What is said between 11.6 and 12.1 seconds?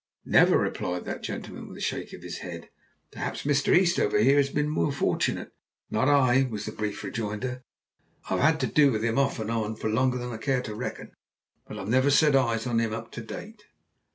but I've never